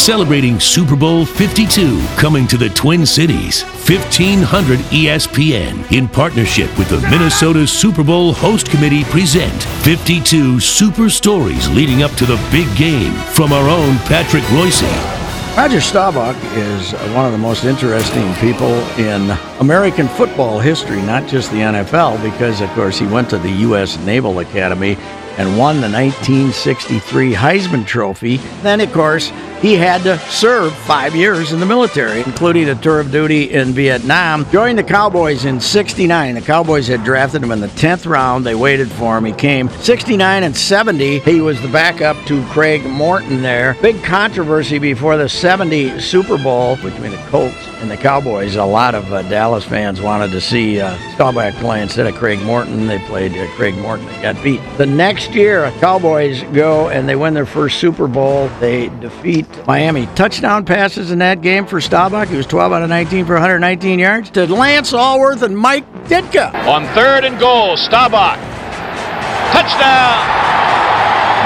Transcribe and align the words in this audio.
celebrating 0.00 0.58
Super 0.58 0.96
Bowl 0.96 1.26
52 1.26 2.00
coming 2.16 2.46
to 2.46 2.56
the 2.56 2.70
Twin 2.70 3.04
Cities. 3.04 3.62
1500 3.62 4.78
ESPN 4.78 5.92
in 5.92 6.08
partnership 6.08 6.76
with 6.78 6.88
the 6.88 7.00
Minnesota 7.10 7.66
Super 7.66 8.02
Bowl 8.02 8.32
Host 8.32 8.70
Committee 8.70 9.04
present 9.04 9.62
52 9.84 10.58
super 10.58 11.10
stories 11.10 11.68
leading 11.68 12.02
up 12.02 12.12
to 12.12 12.24
the 12.24 12.40
big 12.50 12.74
game 12.78 13.12
from 13.34 13.52
our 13.52 13.68
own 13.68 13.98
Patrick 13.98 14.48
Royce. 14.52 14.82
Roger 15.56 15.80
Staubach 15.80 16.36
is 16.56 16.92
one 17.14 17.26
of 17.26 17.32
the 17.32 17.38
most 17.38 17.64
interesting 17.64 18.32
people 18.36 18.72
in 18.98 19.30
American 19.58 20.08
football 20.08 20.58
history, 20.58 21.02
not 21.02 21.28
just 21.28 21.50
the 21.50 21.58
NFL, 21.58 22.22
because, 22.22 22.62
of 22.62 22.70
course, 22.70 22.98
he 22.98 23.06
went 23.06 23.28
to 23.30 23.38
the 23.38 23.50
U.S. 23.50 23.98
Naval 24.06 24.38
Academy 24.38 24.96
and 25.40 25.56
won 25.56 25.76
the 25.76 25.88
1963 25.88 27.32
Heisman 27.32 27.86
Trophy. 27.86 28.36
Then, 28.62 28.78
of 28.82 28.92
course, 28.92 29.32
he 29.62 29.74
had 29.74 30.02
to 30.02 30.18
serve 30.30 30.74
five 30.74 31.14
years 31.14 31.52
in 31.52 31.60
the 31.60 31.66
military, 31.66 32.20
including 32.20 32.68
a 32.68 32.74
tour 32.74 33.00
of 33.00 33.10
duty 33.10 33.52
in 33.52 33.72
Vietnam. 33.72 34.50
Joined 34.50 34.78
the 34.78 34.82
Cowboys 34.82 35.46
in 35.46 35.60
69. 35.60 36.34
The 36.34 36.40
Cowboys 36.40 36.86
had 36.86 37.04
drafted 37.04 37.42
him 37.42 37.52
in 37.52 37.60
the 37.60 37.68
10th 37.68 38.06
round. 38.06 38.44
They 38.44 38.54
waited 38.54 38.90
for 38.90 39.18
him. 39.18 39.24
He 39.24 39.32
came 39.32 39.68
69 39.68 40.44
and 40.44 40.56
70. 40.56 41.20
He 41.20 41.40
was 41.42 41.60
the 41.60 41.68
backup 41.68 42.16
to 42.26 42.42
Craig 42.46 42.84
Morton 42.84 43.42
there. 43.42 43.76
Big 43.82 44.02
controversy 44.02 44.78
before 44.78 45.18
the 45.18 45.28
70 45.28 46.00
Super 46.00 46.36
Bowl 46.38 46.76
between 46.76 47.10
the 47.10 47.22
Colts 47.28 47.56
and 47.80 47.90
the 47.90 47.96
Cowboys. 47.98 48.56
A 48.56 48.64
lot 48.64 48.94
of 48.94 49.12
uh, 49.12 49.22
Dallas 49.22 49.64
fans 49.64 50.00
wanted 50.00 50.30
to 50.30 50.40
see 50.40 50.80
uh, 50.80 50.96
Staubach 51.14 51.54
play 51.56 51.82
instead 51.82 52.06
of 52.06 52.14
Craig 52.14 52.40
Morton. 52.40 52.86
They 52.86 52.98
played 53.00 53.32
uh, 53.36 53.46
Craig 53.56 53.76
Morton. 53.76 54.06
They 54.06 54.22
got 54.22 54.42
beat. 54.42 54.60
The 54.78 54.86
next 54.86 55.29
year, 55.34 55.70
Cowboys 55.80 56.42
go 56.54 56.88
and 56.88 57.08
they 57.08 57.16
win 57.16 57.34
their 57.34 57.46
first 57.46 57.78
Super 57.78 58.06
Bowl. 58.06 58.48
They 58.60 58.88
defeat 59.00 59.46
Miami. 59.66 60.06
Touchdown 60.14 60.64
passes 60.64 61.10
in 61.10 61.18
that 61.20 61.42
game 61.42 61.66
for 61.66 61.80
Staubach. 61.80 62.28
He 62.28 62.36
was 62.36 62.46
12 62.46 62.72
out 62.72 62.82
of 62.82 62.88
19 62.88 63.26
for 63.26 63.34
119 63.34 63.98
yards 63.98 64.30
to 64.30 64.46
Lance 64.46 64.92
Alworth 64.92 65.42
and 65.42 65.56
Mike 65.56 65.90
Ditka. 66.04 66.52
On 66.66 66.84
third 66.94 67.24
and 67.24 67.38
goal, 67.38 67.76
Staubach. 67.76 68.38
Touchdown! 69.52 70.40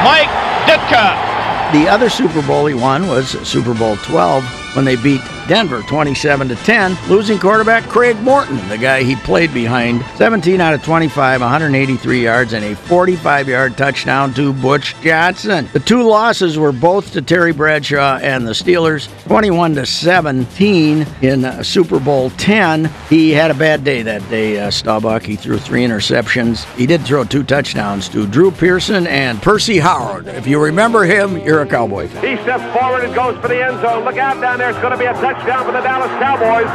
Mike 0.05 0.29
Ditka. 0.67 1.73
The 1.73 1.89
other 1.89 2.09
Super 2.11 2.43
Bowl 2.47 2.67
he 2.67 2.75
won 2.75 3.09
was 3.09 3.31
Super 3.49 3.75
Bowl 3.75 3.97
12 3.97 4.45
when 4.77 4.85
they 4.85 4.97
beat 4.97 5.21
Denver 5.47 5.83
27 5.83 6.49
to 6.49 6.57
10, 6.57 6.97
losing 7.09 7.39
quarterback 7.39 7.85
Craig 7.85 8.19
Morton, 8.21 8.57
the 8.69 8.79
guy 8.79 9.03
he 9.03 9.15
played 9.17 9.53
behind. 9.53 10.03
17 10.17 10.61
out 10.61 10.73
of 10.73 10.83
25, 10.83 11.41
183 11.41 12.23
yards 12.23 12.53
and 12.55 12.65
a 12.65 12.75
45-yard 12.75 13.77
touchdown 13.77 14.33
to 14.35 14.55
Butch 14.55 14.95
Johnson. 15.03 15.69
The 15.73 15.81
two 15.81 16.03
losses 16.03 16.59
were 16.59 16.73
both 16.73 17.13
to 17.13 17.23
Terry 17.23 17.53
Bradshaw 17.53 18.19
and 18.23 18.47
the 18.47 18.53
Steelers, 18.53 19.09
21 19.25 19.75
to 19.75 19.87
17 19.87 21.07
in 21.21 21.45
uh, 21.45 21.63
Super 21.63 22.01
Bowl 22.01 22.31
10. 22.31 22.91
He 23.11 23.31
had 23.31 23.51
a 23.51 23.55
bad 23.55 23.85
day 23.85 24.03
that 24.03 24.27
day, 24.31 24.59
uh, 24.61 24.71
Staubach. 24.71 25.23
He 25.25 25.37
threw 25.37 25.59
three 25.59 25.83
interceptions. 25.83 26.65
He 26.77 26.87
did 26.87 27.03
throw 27.03 27.25
two 27.25 27.43
touchdowns 27.45 28.09
to 28.11 28.27
Drew 28.27 28.51
Pearson 28.51 29.07
and 29.07 29.43
Percy 29.43 29.79
Howard. 29.79 30.27
If 30.27 30.47
you 30.47 30.63
remember 30.63 31.05
him, 31.05 31.37
you're 31.39 31.61
a 31.61 31.67
Cowboy 31.67 32.09
fan. 32.09 32.37
He 32.37 32.43
steps 32.43 32.79
forward 32.79 33.05
and 33.05 33.15
goes 33.15 33.39
for 33.41 33.49
the 33.49 33.63
end 33.63 33.83
zone. 33.83 34.05
Look 34.05 34.17
out 34.17 34.41
down 34.41 34.59
there. 34.59 34.71
It's 34.71 34.79
going 34.79 34.93
to 34.93 34.99
be 34.99 35.05
a 35.05 35.13
touchdown 35.13 35.34
for 35.43 35.73
the 35.73 35.81
Dallas 35.81 36.11
Cowboys. 36.21 36.71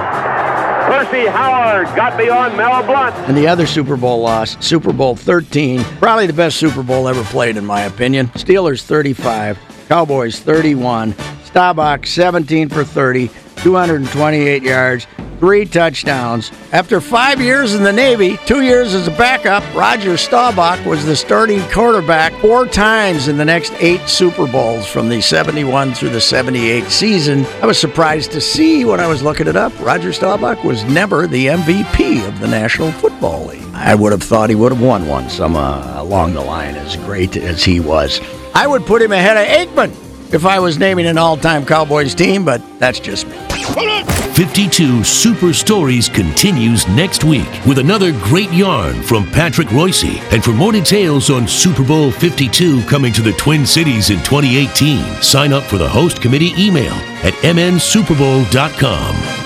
Percy 0.90 1.28
Howard 1.28 1.86
got 1.96 2.18
beyond 2.18 2.58
Mel 2.58 2.84
Blount. 2.84 3.16
And 3.28 3.38
the 3.38 3.48
other 3.48 3.68
Super 3.68 3.96
Bowl 3.96 4.22
loss, 4.22 4.58
Super 4.66 4.92
Bowl 4.92 5.16
13, 5.16 5.84
probably 6.00 6.26
the 6.28 6.34
best 6.34 6.58
Super 6.58 6.84
Bowl 6.84 7.08
ever 7.08 7.24
played, 7.26 7.58
in 7.58 7.66
my 7.66 7.82
opinion. 7.82 8.28
Steelers 8.30 8.82
35, 8.82 9.60
Cowboys 9.88 10.40
31, 10.40 11.14
Staubach 11.46 12.06
17 12.06 12.70
for 12.70 12.84
30, 12.84 13.30
228 13.58 14.64
yards, 14.64 15.08
three 15.40 15.66
touchdowns. 15.66 16.52
After 16.72 17.02
five 17.02 17.42
years 17.42 17.74
in 17.74 17.84
the 17.84 17.94
Navy, 17.94 18.38
two 18.46 18.62
years 18.62 18.94
as 18.94 19.08
a 19.08 19.12
backup, 19.12 19.64
Roger 19.74 20.18
Staubach 20.18 20.86
was 20.86 21.06
the 21.06 21.16
starting 21.16 21.62
quarterback 21.70 22.34
four 22.42 22.66
times 22.66 23.28
in 23.28 23.38
the 23.38 23.46
next 23.46 23.74
eight 23.80 24.02
Super 24.08 24.46
Bowls 24.46 24.86
from 24.86 25.10
the 25.10 25.22
71 25.22 25.94
through 25.94 26.10
the 26.10 26.22
78 26.22 26.84
season. 26.86 27.46
I 27.62 27.66
was 27.66 27.80
surprised 27.80 28.32
to 28.34 28.42
see 28.42 28.86
when 28.86 29.00
I 29.00 29.08
was 29.08 29.24
looking 29.24 29.48
it 29.48 29.56
up. 29.56 29.78
Roger 29.80 30.14
Staubach 30.14 30.64
was 30.64 30.84
never 30.84 31.26
the 31.26 31.48
MVP 31.48 32.28
of 32.28 32.40
the 32.40 32.48
National 32.48 32.92
Football 32.92 33.46
League. 33.48 33.64
I 33.74 33.96
would 33.96 34.12
have 34.12 34.24
thought 34.24 34.50
he 34.50 34.56
would 34.56 34.74
have 34.74 34.82
won 34.82 35.08
one 35.08 35.30
some 35.30 35.56
uh, 35.56 36.02
along 36.02 36.34
the 36.34 36.42
line, 36.42 36.76
as 36.76 36.98
great 36.98 37.38
as 37.38 37.64
he 37.64 37.80
was. 37.80 38.20
I 38.54 38.68
would 38.68 38.86
put 38.86 39.02
him 39.02 39.14
ahead 39.14 39.38
of 39.38 39.48
Aikman 39.48 40.34
if 40.34 40.46
I 40.46 40.60
was 40.60 40.78
naming 40.78 41.06
an 41.06 41.18
all 41.18 41.38
time 41.38 41.66
Cowboys 41.66 42.14
team, 42.14 42.44
but 42.44 42.62
that's 42.80 43.00
just 43.00 43.26
me. 43.28 44.29
52 44.34 45.04
Super 45.04 45.54
Stories 45.54 46.08
continues 46.10 46.88
next 46.88 47.24
week 47.24 47.48
with 47.66 47.80
another 47.80 48.12
great 48.12 48.52
yarn 48.52 49.02
from 49.02 49.30
Patrick 49.32 49.72
Royce. 49.72 50.04
And 50.32 50.44
for 50.44 50.52
more 50.52 50.72
details 50.72 51.30
on 51.30 51.48
Super 51.48 51.84
Bowl 51.84 52.12
52 52.12 52.84
coming 52.84 53.14
to 53.14 53.22
the 53.22 53.34
Twin 53.34 53.66
Cities 53.66 54.10
in 54.10 54.18
2018, 54.20 55.22
sign 55.22 55.54
up 55.54 55.64
for 55.64 55.78
the 55.78 55.90
host 55.90 56.22
committee 56.22 56.54
email 56.58 56.94
at 57.24 57.34
mnsuperbowl.com. 57.44 59.39